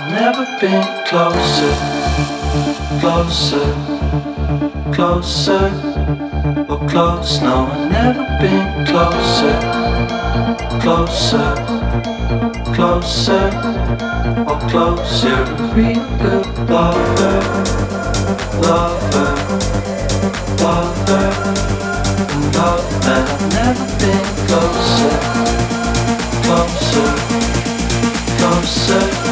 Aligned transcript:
I've 0.00 0.12
never 0.12 0.44
been 0.60 0.84
closer, 1.06 1.74
closer, 3.00 3.74
closer, 4.92 5.64
or 6.68 6.88
close. 6.88 7.40
No, 7.42 7.66
I've 7.66 7.90
never 7.90 8.24
been 8.40 8.86
closer, 8.86 9.58
closer, 10.80 11.52
closer, 12.74 13.50
or 14.46 14.60
close. 14.70 15.24
You're 15.24 15.42
a 15.42 15.74
real 15.74 16.04
good 16.22 16.46
lover, 16.70 17.40
lover, 18.62 19.34
lover, 20.62 21.26
lover. 22.54 22.98
I've 23.10 23.42
never 23.52 23.86
been 23.98 24.26
closer, 24.46 25.18
closer, 26.44 27.10
closer. 28.38 29.27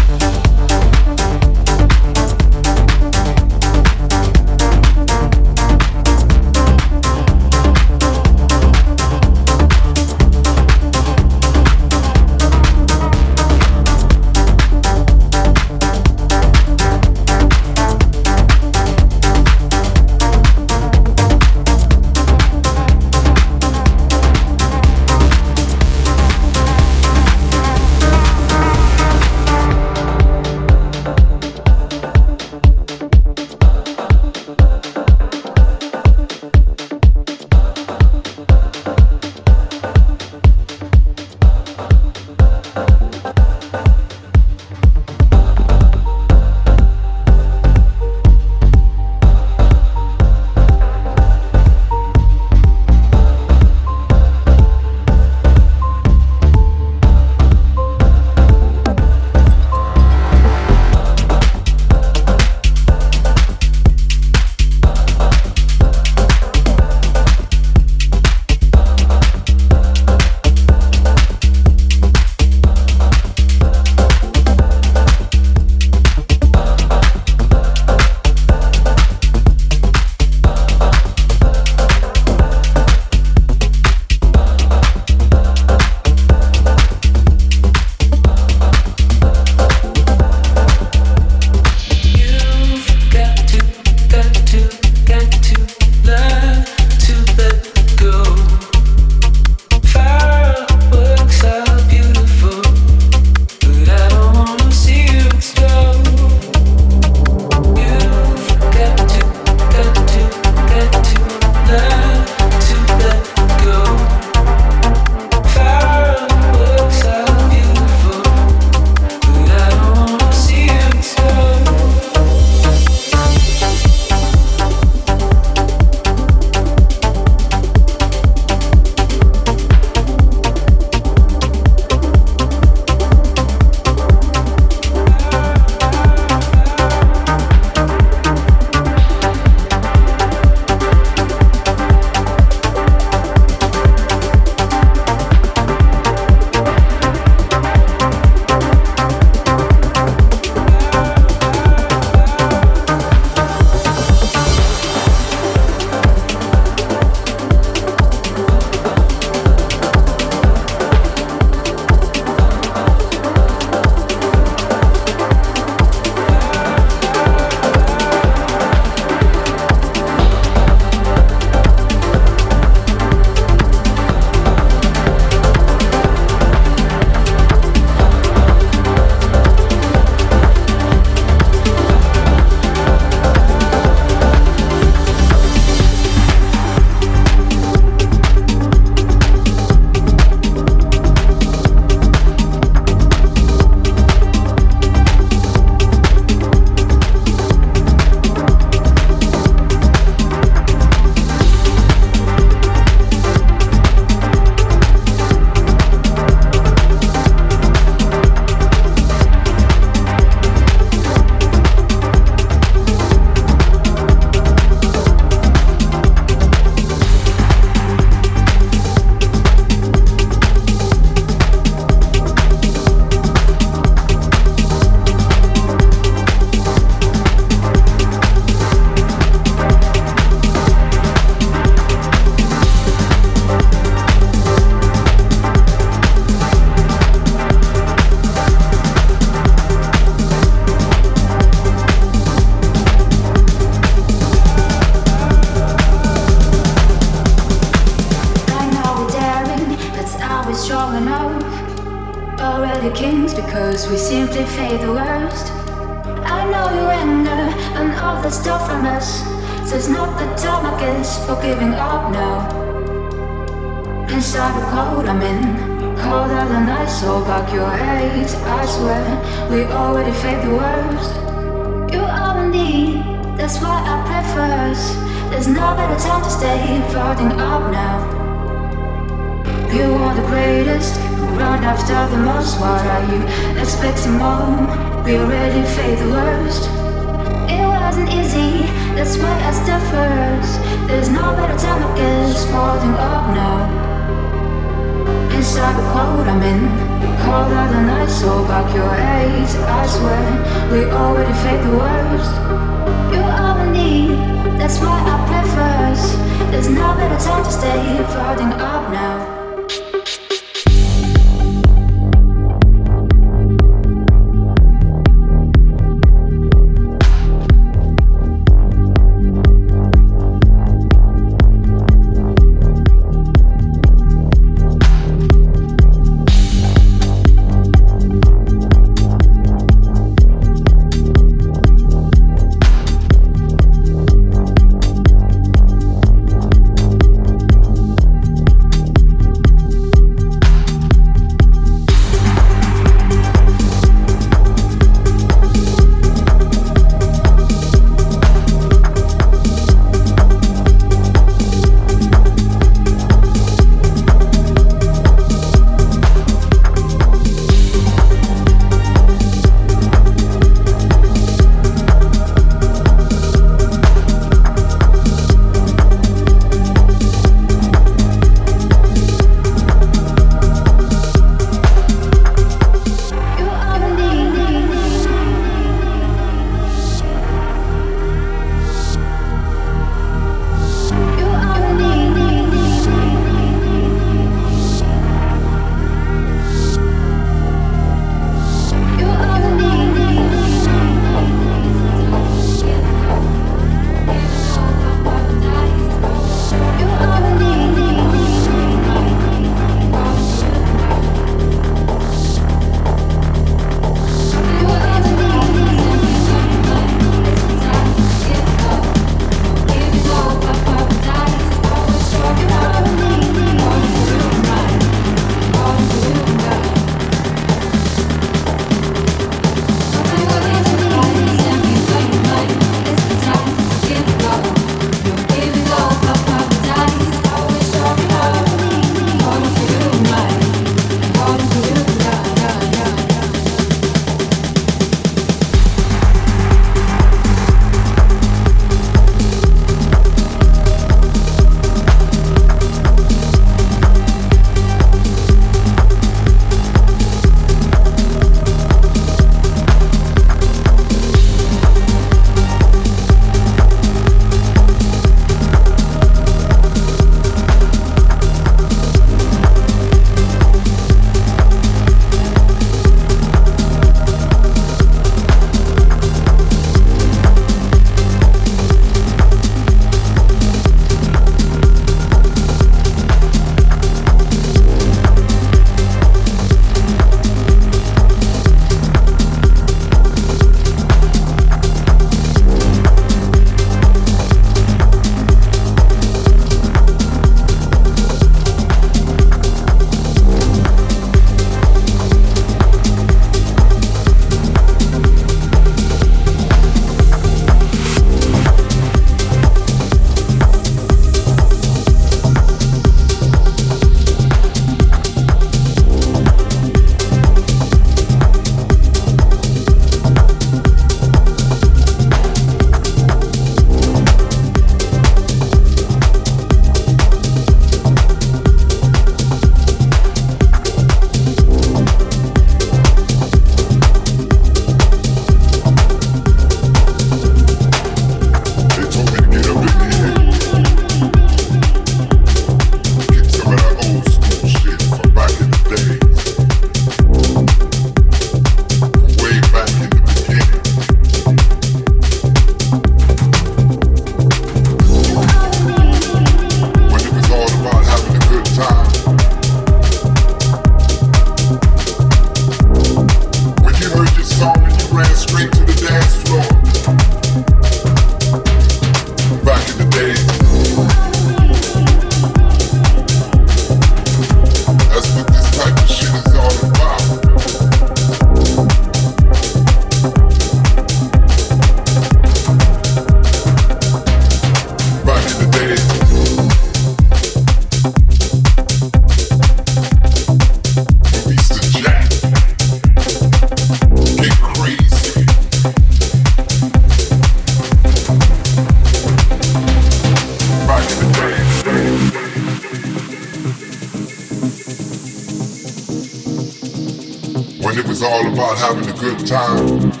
all 598.11 598.27
about 598.27 598.57
having 598.57 598.89
a 598.89 598.93
good 598.99 599.25
time. 599.25 600.00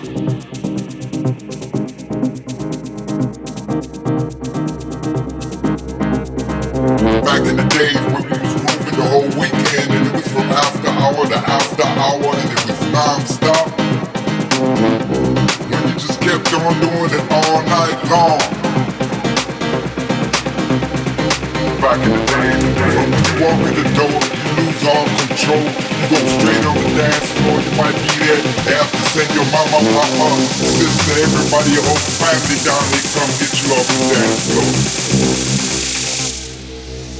Everybody, 31.53 31.75
your 31.75 31.83
whole 31.83 31.99
family 32.15 32.55
down 32.63 32.79
here 32.95 33.03
come 33.11 33.27
get 33.35 33.51
you 33.59 33.67
off 33.75 33.83
the 33.91 33.95
dance 34.15 34.43
floor. 34.47 34.71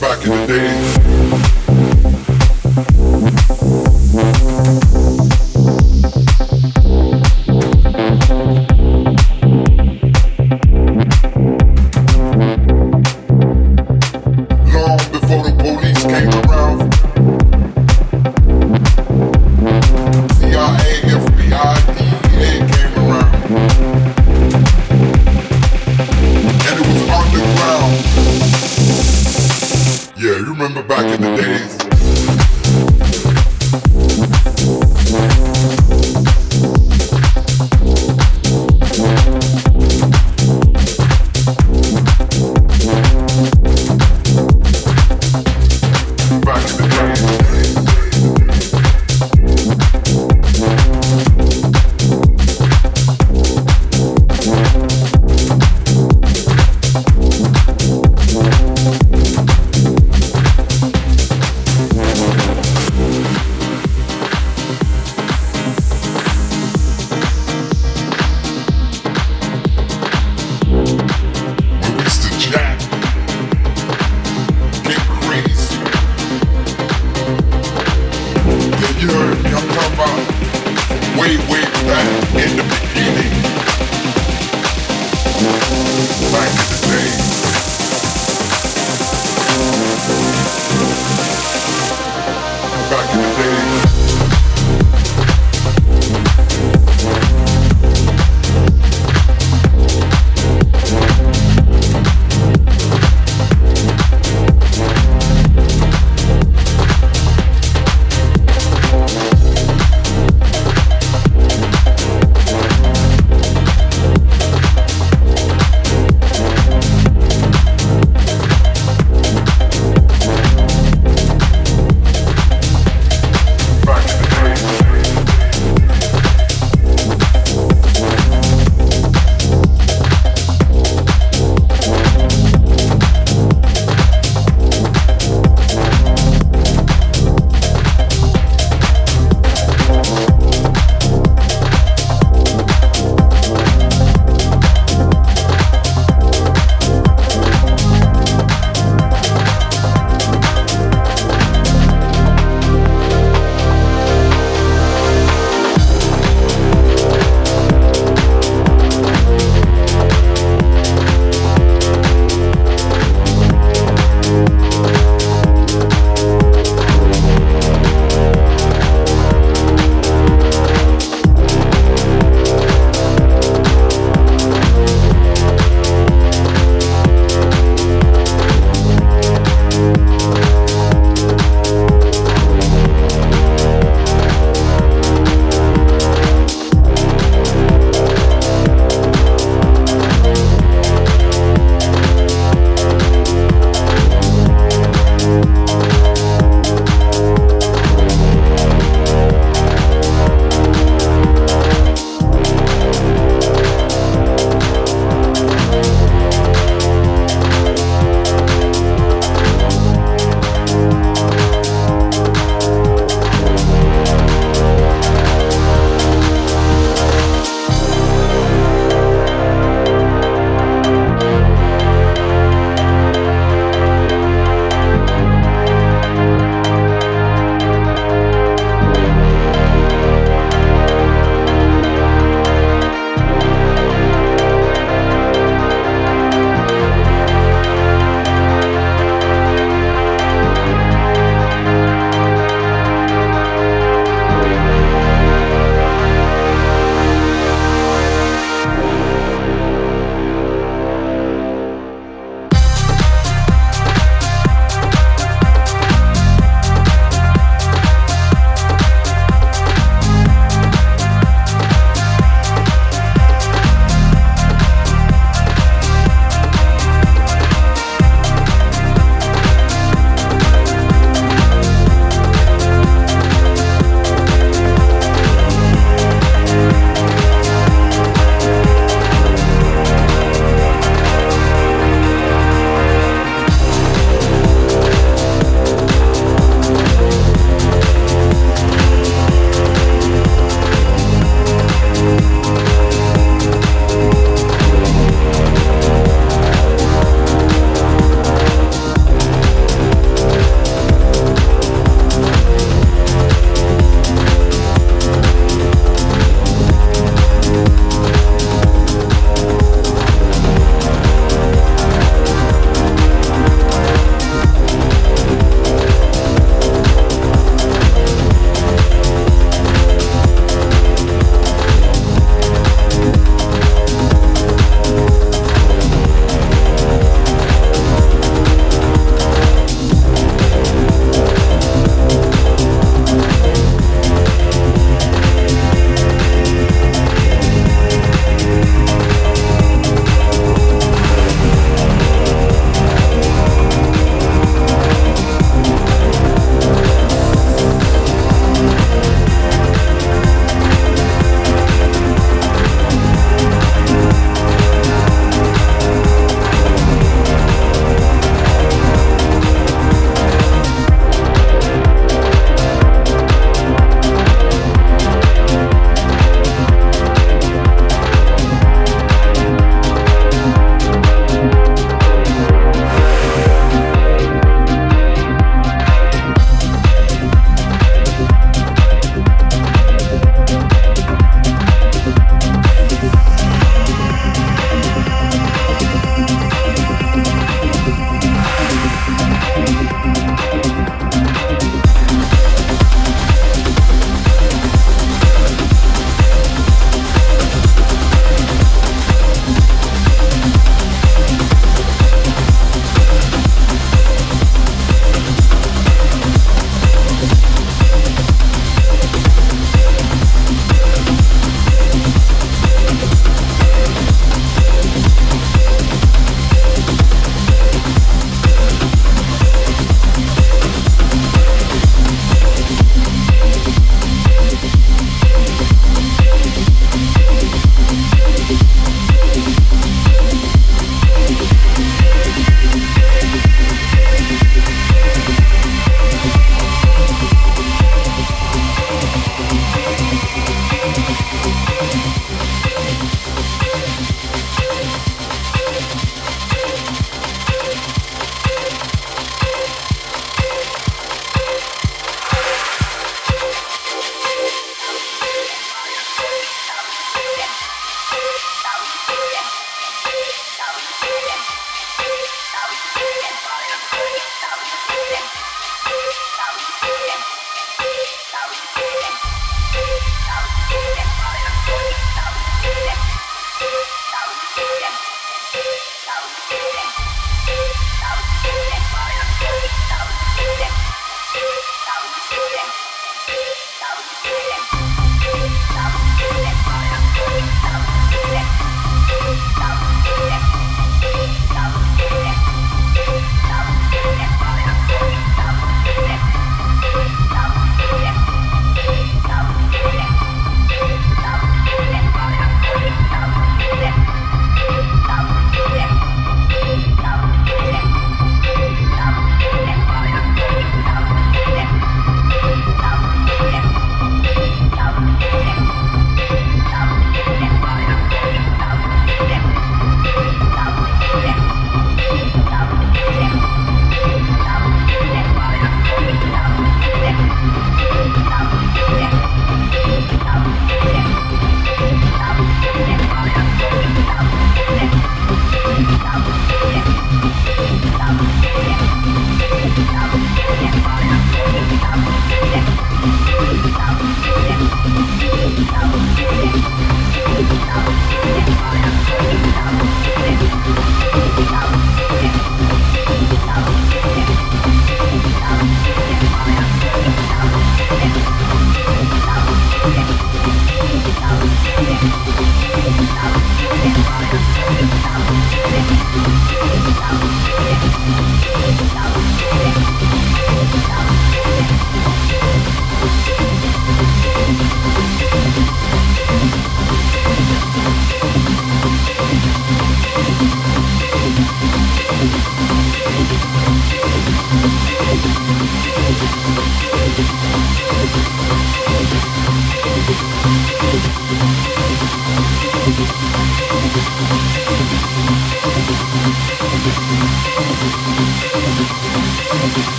Back 0.00 0.22
in 0.24 0.30
the 0.30 0.46
day. 0.46 1.61